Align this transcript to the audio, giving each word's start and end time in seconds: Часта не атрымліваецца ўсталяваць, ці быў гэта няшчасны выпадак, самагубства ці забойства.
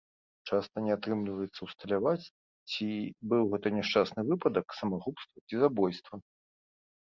Часта 0.51 0.75
не 0.85 0.91
атрымліваецца 0.97 1.61
ўсталяваць, 1.67 2.25
ці 2.71 2.89
быў 3.35 3.41
гэта 3.53 3.67
няшчасны 3.77 4.21
выпадак, 4.33 4.65
самагубства 4.81 5.37
ці 5.49 5.55
забойства. 5.65 6.13